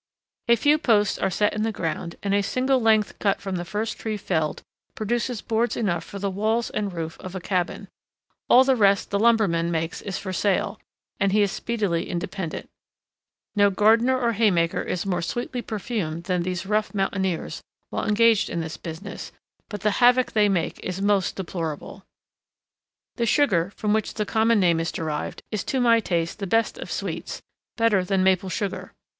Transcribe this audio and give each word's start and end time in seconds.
A 0.47 0.55
few 0.55 0.79
posts 0.79 1.19
are 1.19 1.29
set 1.29 1.53
in 1.53 1.61
the 1.61 1.71
ground, 1.71 2.15
and 2.23 2.33
a 2.33 2.41
single 2.41 2.81
length 2.81 3.19
cut 3.19 3.39
from 3.39 3.57
the 3.57 3.63
first 3.63 3.99
tree 3.99 4.17
felled 4.17 4.63
produces 4.95 5.43
boards 5.43 5.77
enough 5.77 6.03
for 6.03 6.17
the 6.17 6.31
walls 6.31 6.71
and 6.71 6.91
roof 6.91 7.19
of 7.19 7.35
a 7.35 7.39
cabin; 7.39 7.87
all 8.49 8.63
the 8.63 8.75
rest 8.75 9.11
the 9.11 9.19
lumberman 9.19 9.69
makes 9.69 10.01
is 10.01 10.17
for 10.17 10.33
sale, 10.33 10.79
and 11.19 11.33
he 11.33 11.43
is 11.43 11.51
speedily 11.51 12.09
independent. 12.09 12.67
No 13.55 13.69
gardener 13.69 14.19
or 14.19 14.31
haymaker 14.31 14.81
is 14.81 15.05
more 15.05 15.21
sweetly 15.21 15.61
perfumed 15.61 16.23
than 16.23 16.41
these 16.41 16.65
rough 16.65 16.95
mountaineers 16.95 17.61
while 17.91 18.07
engaged 18.07 18.49
in 18.49 18.59
this 18.59 18.77
business, 18.77 19.31
but 19.69 19.81
the 19.81 19.91
havoc 20.01 20.31
they 20.31 20.49
make 20.49 20.79
is 20.79 20.99
most 20.99 21.35
deplorable. 21.35 22.03
[Illustration: 23.19 23.27
SUGAR 23.27 23.45
PINE 23.45 23.61
ON 23.61 23.67
EXPOSED 23.67 23.73
RIDGE.] 23.77 23.77
The 23.77 23.77
sugar, 23.77 23.79
from 23.79 23.93
which 23.93 24.13
the 24.15 24.25
common 24.33 24.59
name 24.59 24.79
is 24.79 24.91
derived, 24.91 25.43
is 25.51 25.63
to 25.65 25.79
my 25.79 25.99
taste 25.99 26.39
the 26.39 26.47
best 26.47 26.79
of 26.79 26.91
sweets—better 26.91 28.03
than 28.03 28.23
maple 28.23 28.49
sugar. 28.49 28.93